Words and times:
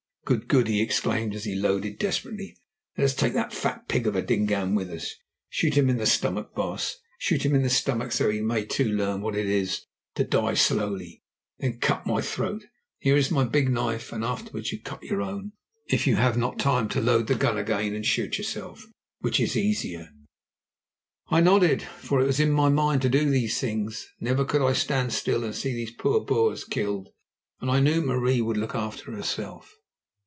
"Good, 0.23 0.47
good!" 0.47 0.67
he 0.69 0.81
exclaimed 0.81 1.35
as 1.35 1.43
he 1.43 1.55
loaded 1.55 1.99
desperately. 1.99 2.55
"Let 2.97 3.03
us 3.05 3.15
take 3.15 3.33
that 3.33 3.51
fat 3.51 3.89
pig 3.89 4.07
of 4.07 4.15
a 4.15 4.21
Dingaan 4.21 4.75
with 4.75 4.89
us. 4.89 5.13
Shoot 5.49 5.73
him 5.75 5.89
in 5.89 5.97
the 5.97 6.05
stomach, 6.05 6.55
baas; 6.55 6.99
shoot 7.17 7.43
him 7.45 7.53
in 7.53 7.63
the 7.63 7.69
stomach, 7.69 8.13
so 8.13 8.27
that 8.27 8.33
he 8.33 8.39
too 8.65 8.85
may 8.85 8.91
learn 8.93 9.19
what 9.21 9.35
it 9.35 9.47
is 9.47 9.81
to 10.15 10.23
die 10.23 10.53
slowly. 10.53 11.21
Then 11.57 11.79
cut 11.79 12.05
my 12.05 12.21
throat, 12.21 12.63
here 12.99 13.17
is 13.17 13.29
my 13.29 13.43
big 13.43 13.69
knife, 13.71 14.13
and 14.13 14.23
afterwards 14.23 14.73
cut 14.85 15.03
your 15.03 15.21
own, 15.21 15.51
if 15.89 16.07
you 16.07 16.15
have 16.15 16.37
not 16.37 16.59
time 16.59 16.87
to 16.89 17.01
load 17.01 17.27
the 17.27 17.35
gun 17.35 17.57
again 17.57 17.93
and 17.93 18.05
shoot 18.05 18.37
yourself, 18.37 18.85
which 19.19 19.37
is 19.37 19.57
easier." 19.57 20.11
I 21.27 21.41
nodded, 21.41 21.81
for 21.81 22.21
it 22.21 22.27
was 22.27 22.39
in 22.39 22.51
my 22.51 22.69
mind 22.69 23.01
to 23.01 23.09
do 23.09 23.29
these 23.29 23.59
things. 23.59 24.07
Never 24.21 24.45
could 24.45 24.61
I 24.61 24.73
stand 24.73 25.11
still 25.11 25.43
and 25.43 25.53
see 25.53 25.73
those 25.83 25.93
poor 25.95 26.21
Boers 26.23 26.63
killed, 26.63 27.09
and 27.59 27.69
I 27.69 27.81
knew 27.81 27.95
that 27.99 28.07
Marie 28.07 28.39
would 28.41 28.55
look 28.57 28.75
after 28.75 29.11
herself. 29.11 29.75